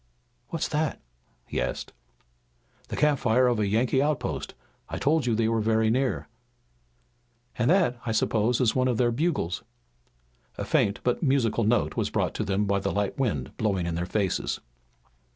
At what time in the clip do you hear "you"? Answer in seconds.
5.27-5.35